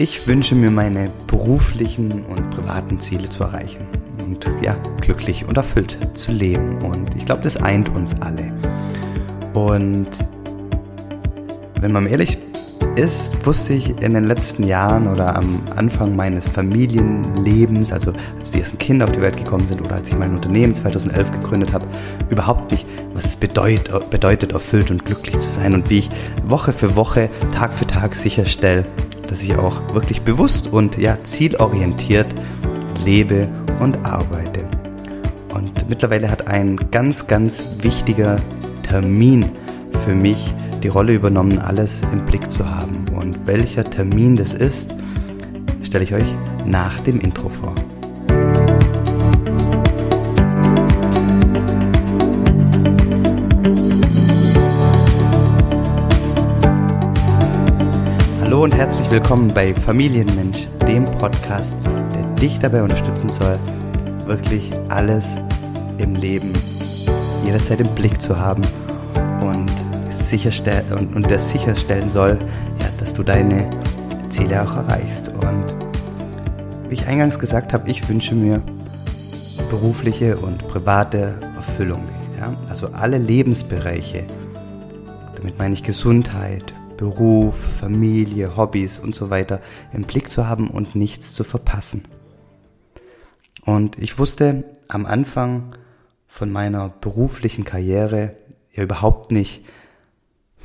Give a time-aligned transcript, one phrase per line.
[0.00, 3.84] Ich wünsche mir meine beruflichen und privaten Ziele zu erreichen
[4.24, 6.80] und ja, glücklich und erfüllt zu leben.
[6.84, 8.52] Und ich glaube, das eint uns alle.
[9.54, 10.06] Und
[11.80, 12.38] wenn man ehrlich
[12.94, 18.60] ist, wusste ich in den letzten Jahren oder am Anfang meines Familienlebens, also als die
[18.60, 21.88] ersten Kinder auf die Welt gekommen sind oder als ich mein Unternehmen 2011 gegründet habe,
[22.30, 26.10] überhaupt nicht, was es bedeutet, bedeutet, erfüllt und glücklich zu sein und wie ich
[26.46, 28.86] Woche für Woche, Tag für Tag sicherstelle,
[29.30, 32.26] dass ich auch wirklich bewusst und ja zielorientiert
[33.04, 33.48] lebe
[33.80, 34.64] und arbeite.
[35.54, 38.40] Und mittlerweile hat ein ganz, ganz wichtiger
[38.82, 39.46] Termin
[40.04, 43.06] für mich die Rolle übernommen, alles im Blick zu haben.
[43.14, 44.96] Und welcher Termin das ist,
[45.82, 46.28] stelle ich euch
[46.64, 47.74] nach dem Intro vor.
[58.58, 63.56] Hallo und herzlich willkommen bei Familienmensch, dem Podcast, der dich dabei unterstützen soll,
[64.26, 65.36] wirklich alles
[65.98, 66.52] im Leben
[67.44, 68.62] jederzeit im Blick zu haben
[69.42, 69.70] und
[70.08, 72.36] sicherstellen und, und das sicherstellen soll,
[72.80, 73.70] ja, dass du deine
[74.28, 75.28] Ziele auch erreichst.
[75.28, 75.64] Und
[76.88, 78.60] wie ich eingangs gesagt habe, ich wünsche mir
[79.70, 82.08] berufliche und private Erfüllung.
[82.40, 82.52] Ja?
[82.68, 84.24] Also alle Lebensbereiche.
[85.36, 89.62] Damit meine ich Gesundheit, Beruf, Familie, Hobbys und so weiter
[89.94, 92.04] im Blick zu haben und nichts zu verpassen.
[93.64, 95.74] Und ich wusste am Anfang
[96.26, 98.34] von meiner beruflichen Karriere
[98.72, 99.64] ja überhaupt nicht,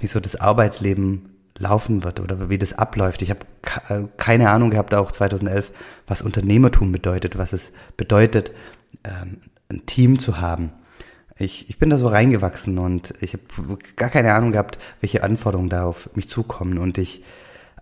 [0.00, 3.22] wie so das Arbeitsleben laufen wird oder wie das abläuft.
[3.22, 3.46] Ich habe
[3.88, 5.70] äh, keine Ahnung gehabt, auch 2011,
[6.06, 8.52] was Unternehmertum bedeutet, was es bedeutet,
[9.04, 10.72] ähm, ein Team zu haben.
[11.38, 15.70] Ich, ich bin da so reingewachsen und ich habe gar keine Ahnung gehabt, welche Anforderungen
[15.70, 16.78] da auf mich zukommen.
[16.78, 17.22] Und ich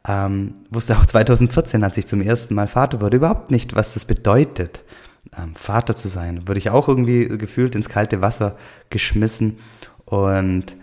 [0.07, 4.05] ähm, wusste auch 2014, als ich zum ersten Mal Vater wurde, überhaupt nicht, was das
[4.05, 4.85] bedeutet,
[5.37, 6.49] ähm, Vater zu sein.
[6.49, 8.57] Würde ich auch irgendwie gefühlt ins kalte Wasser
[8.89, 9.59] geschmissen.
[10.05, 10.77] Und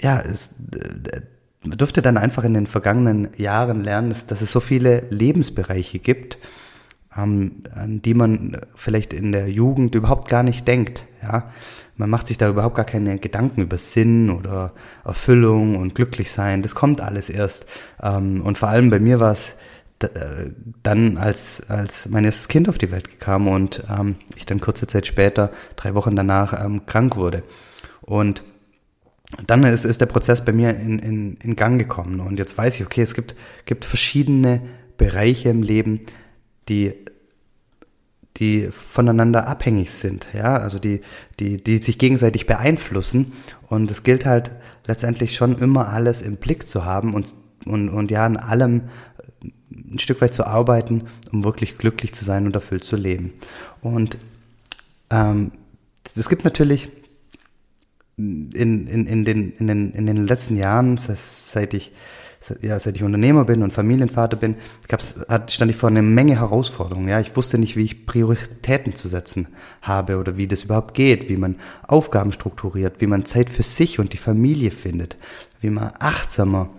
[0.00, 1.20] ja, es äh,
[1.64, 6.38] dürfte dann einfach in den vergangenen Jahren lernen, dass, dass es so viele Lebensbereiche gibt,
[7.10, 11.06] an die man vielleicht in der Jugend überhaupt gar nicht denkt.
[11.22, 11.50] Ja,
[11.96, 14.72] man macht sich da überhaupt gar keine Gedanken über Sinn oder
[15.04, 16.62] Erfüllung und glücklich sein.
[16.62, 17.66] Das kommt alles erst.
[18.02, 19.54] Ähm, und vor allem bei mir war es
[20.02, 20.50] äh,
[20.82, 24.86] dann, als, als mein erstes Kind auf die Welt kam und ähm, ich dann kurze
[24.86, 27.42] Zeit später, drei Wochen danach, ähm, krank wurde.
[28.00, 28.42] Und
[29.46, 32.76] dann ist, ist der Prozess bei mir in, in, in Gang gekommen und jetzt weiß
[32.76, 34.62] ich, okay, es gibt, gibt verschiedene
[34.96, 36.00] Bereiche im Leben,
[36.68, 36.94] die
[38.40, 41.02] die voneinander abhängig sind, ja, also die,
[41.38, 43.32] die, die sich gegenseitig beeinflussen.
[43.68, 44.50] Und es gilt halt
[44.86, 47.34] letztendlich schon immer alles im Blick zu haben und,
[47.66, 48.84] und, und ja, an allem
[49.70, 53.34] ein Stück weit zu arbeiten, um wirklich glücklich zu sein und erfüllt zu leben.
[53.82, 54.16] Und
[55.10, 55.52] ähm,
[56.16, 56.88] es gibt natürlich
[58.16, 61.92] in, in, in, den, in, den, in den letzten Jahren, seit ich,
[62.62, 64.56] ja, seit ich Unternehmer bin und Familienvater bin,
[64.88, 67.08] gab's, hat, stand ich vor einer Menge Herausforderungen.
[67.08, 69.48] Ja, ich wusste nicht, wie ich Prioritäten zu setzen
[69.82, 71.56] habe oder wie das überhaupt geht, wie man
[71.86, 75.16] Aufgaben strukturiert, wie man Zeit für sich und die Familie findet,
[75.60, 76.70] wie man achtsamer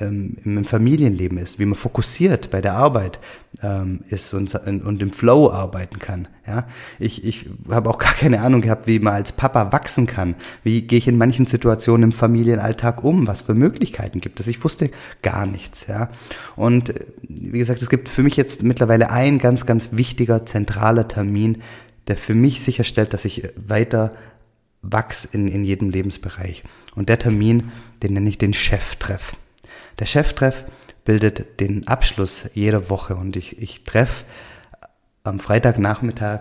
[0.00, 3.18] ähm, im Familienleben ist, wie man fokussiert bei der Arbeit
[3.62, 6.28] ähm, ist und, und im Flow arbeiten kann.
[6.46, 6.66] Ja,
[6.98, 10.34] ich, ich habe auch gar keine Ahnung gehabt, wie man als Papa wachsen kann.
[10.62, 13.26] Wie gehe ich in manchen Situationen im Familienalltag um?
[13.26, 14.46] Was für Möglichkeiten gibt es?
[14.46, 14.90] Ich wusste
[15.22, 15.86] gar nichts.
[15.86, 16.10] Ja,
[16.56, 21.08] und äh, wie gesagt, es gibt für mich jetzt mittlerweile ein ganz, ganz wichtiger zentraler
[21.08, 21.62] Termin,
[22.06, 24.12] der für mich sicherstellt, dass ich weiter
[24.82, 26.62] wachs in, in jedem Lebensbereich.
[26.94, 27.72] Und der Termin,
[28.02, 29.36] den nenne ich den Cheftreff.
[29.98, 30.64] Der Cheftreff
[31.04, 34.24] bildet den Abschluss jeder Woche und ich, ich treffe
[35.24, 36.40] am Freitagnachmittag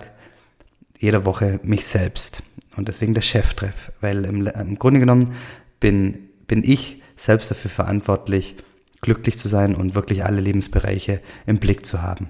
[1.00, 2.44] jeder Woche mich selbst.
[2.76, 5.34] Und deswegen der Cheftreff, weil im, im Grunde genommen
[5.80, 8.56] bin, bin ich selbst dafür verantwortlich,
[9.02, 12.30] glücklich zu sein und wirklich alle Lebensbereiche im Blick zu haben.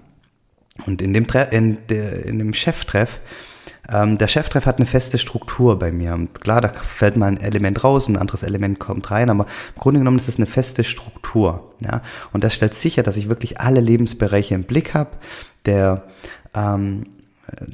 [0.86, 3.20] Und in dem, Tre in, der, in dem Cheftreff
[3.92, 6.28] ähm, der Cheftreff hat eine feste Struktur bei mir.
[6.40, 9.46] Klar, da fällt mal ein Element raus, ein anderes Element kommt rein, aber
[9.76, 11.74] im Grunde genommen ist es eine feste Struktur.
[11.80, 12.02] Ja?
[12.34, 15.12] Und das stellt sicher, dass ich wirklich alle Lebensbereiche im Blick habe.
[15.66, 16.04] Der
[16.54, 17.06] ähm,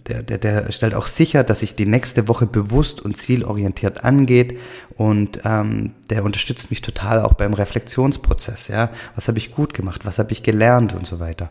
[0.08, 4.60] der, der, der stellt auch sicher, dass sich die nächste Woche bewusst und zielorientiert angeht
[4.98, 8.68] und ähm, der unterstützt mich total auch beim Reflexionsprozess.
[8.68, 11.50] Ja, was habe ich gut gemacht, was habe ich gelernt und so weiter.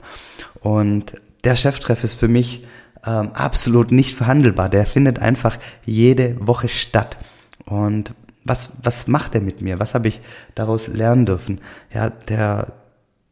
[0.61, 2.64] Und der Cheftreff ist für mich
[3.04, 4.69] ähm, absolut nicht verhandelbar.
[4.69, 7.19] Der findet einfach jede Woche statt.
[7.64, 8.14] Und
[8.44, 9.78] was, was macht er mit mir?
[9.78, 10.20] Was habe ich
[10.54, 11.60] daraus lernen dürfen?
[11.93, 12.72] Ja, der,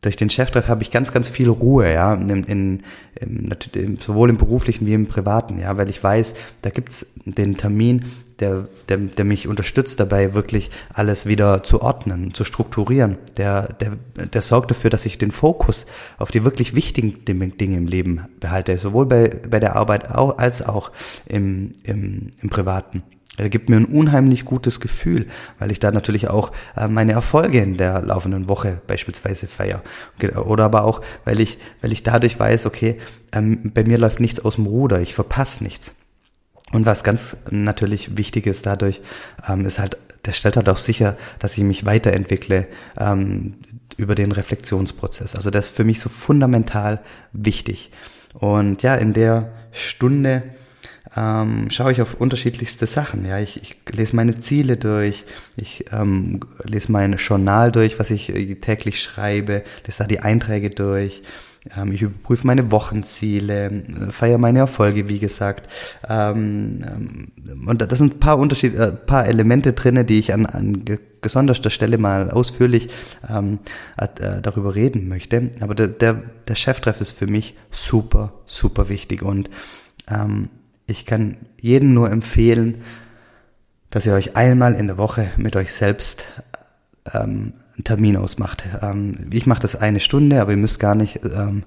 [0.03, 2.83] durch den Cheftreff habe ich ganz, ganz viel Ruhe, ja, in, in,
[3.21, 8.05] in, sowohl im beruflichen wie im privaten, ja, weil ich weiß, da gibt's den Termin,
[8.41, 13.19] der, der, der mich unterstützt dabei, wirklich alles wieder zu ordnen, zu strukturieren.
[13.37, 15.87] Der, der, der sorgt dafür, dass ich den Fokus
[16.19, 20.91] auf die wirklich wichtigen Dinge im Leben behalte, sowohl bei, bei der Arbeit als auch
[21.27, 23.03] im, im, im Privaten.
[23.41, 25.27] Er gibt mir ein unheimlich gutes Gefühl,
[25.59, 29.83] weil ich da natürlich auch äh, meine Erfolge in der laufenden Woche beispielsweise feiere.
[30.45, 32.99] Oder aber auch, weil ich, weil ich dadurch weiß, okay,
[33.33, 35.95] ähm, bei mir läuft nichts aus dem Ruder, ich verpasse nichts.
[36.73, 39.01] Und was ganz natürlich wichtig ist dadurch,
[39.49, 42.67] ähm, ist halt, der stellt halt auch sicher, dass ich mich weiterentwickle
[42.99, 43.55] ähm,
[43.97, 45.35] über den Reflexionsprozess.
[45.35, 47.01] Also das ist für mich so fundamental
[47.33, 47.91] wichtig.
[48.35, 50.43] Und ja, in der Stunde
[51.17, 53.27] ähm, schaue ich auf unterschiedlichste Sachen.
[53.27, 55.25] Ja, ich, ich lese meine Ziele durch,
[55.57, 60.71] ich ähm, lese mein Journal durch, was ich äh, täglich schreibe, lese da die Einträge
[60.71, 61.23] durch.
[61.77, 65.69] Ähm, ich überprüfe meine Wochenziele, äh, feiere meine Erfolge, wie gesagt.
[66.09, 70.47] Ähm, ähm, und da sind ein paar Unterschied, äh, paar Elemente drinne, die ich an,
[70.47, 70.85] an
[71.21, 72.89] gesonderter Stelle mal ausführlich
[73.29, 73.59] ähm,
[73.99, 75.51] äh, darüber reden möchte.
[75.61, 79.51] Aber der, der, der Cheftreff ist für mich super, super wichtig und
[80.09, 80.49] ähm,
[80.87, 82.83] ich kann jedem nur empfehlen,
[83.91, 86.25] dass ihr euch einmal in der Woche mit euch selbst
[87.13, 88.67] ähm, einen Termin ausmacht.
[88.83, 91.65] Ähm, ich mache das eine Stunde, aber ihr müsst gar nicht ähm,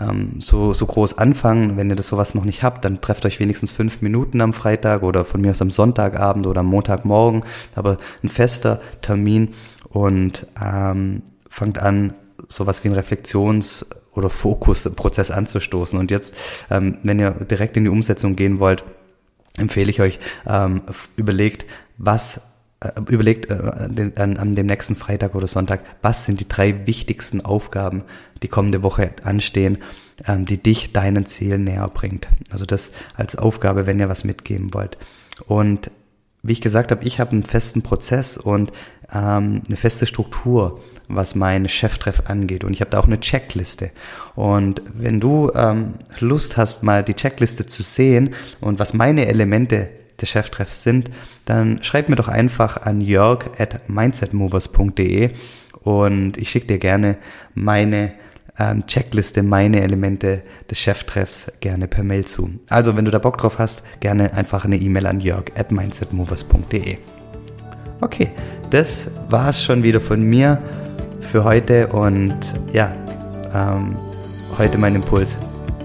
[0.00, 1.76] ähm, so, so groß anfangen.
[1.76, 5.02] Wenn ihr das sowas noch nicht habt, dann trefft euch wenigstens fünf Minuten am Freitag
[5.02, 7.44] oder von mir aus am Sonntagabend oder am Montagmorgen.
[7.74, 9.50] Aber ein fester Termin
[9.88, 12.14] und ähm, fangt an,
[12.48, 15.98] sowas wie ein Reflexions- oder Fokusprozess anzustoßen.
[15.98, 16.34] Und jetzt,
[16.70, 18.84] ähm, wenn ihr direkt in die Umsetzung gehen wollt,
[19.56, 20.82] empfehle ich euch, ähm,
[21.16, 21.66] überlegt,
[21.98, 22.40] was
[23.08, 27.40] überlegt äh, an, an, an dem nächsten Freitag oder Sonntag, was sind die drei wichtigsten
[27.40, 28.04] Aufgaben,
[28.42, 29.78] die kommende Woche anstehen,
[30.26, 32.28] ähm, die dich deinen Zielen näher bringt.
[32.50, 34.98] Also das als Aufgabe, wenn ihr was mitgeben wollt.
[35.46, 35.90] Und
[36.42, 38.72] wie ich gesagt habe, ich habe einen festen Prozess und
[39.12, 40.80] ähm, eine feste Struktur
[41.14, 42.64] was mein Cheftreff angeht.
[42.64, 43.90] Und ich habe da auch eine Checkliste.
[44.34, 49.88] Und wenn du ähm, Lust hast, mal die Checkliste zu sehen und was meine Elemente
[50.22, 51.10] des Cheftreffs sind,
[51.44, 55.30] dann schreib mir doch einfach an jörg at mindsetmovers.de
[55.82, 57.18] und ich schicke dir gerne
[57.54, 58.12] meine
[58.58, 62.50] ähm, Checkliste, meine Elemente des Cheftreffs gerne per Mail zu.
[62.68, 66.98] Also, wenn du da Bock drauf hast, gerne einfach eine E-Mail an jörg at mindsetmovers.de.
[68.00, 68.30] Okay,
[68.70, 70.58] das war's schon wieder von mir
[71.20, 72.36] für heute und
[72.72, 72.92] ja,
[73.54, 73.96] ähm,
[74.58, 75.38] heute mein Impuls.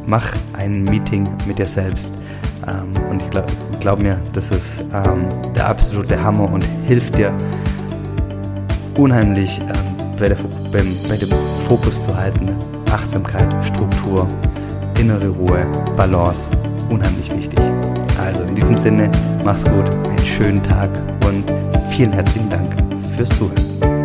[0.06, 2.13] Mach ein Meeting mit dir selbst.
[2.68, 7.34] Ähm, und ich glaube glaub mir, das ist ähm, der absolute Hammer und hilft dir
[8.98, 10.38] unheimlich ähm, bei, der,
[10.72, 11.30] beim, bei dem
[11.68, 12.50] Fokus zu halten.
[12.92, 14.28] Achtsamkeit, Struktur,
[15.00, 15.66] innere Ruhe,
[15.96, 16.50] Balance,
[16.90, 17.60] unheimlich wichtig.
[18.19, 19.12] Also in diesem Sinne,
[19.46, 20.90] mach's gut, einen schönen Tag
[21.25, 21.44] und
[21.92, 22.72] vielen herzlichen Dank
[23.16, 23.97] fürs Zuhören.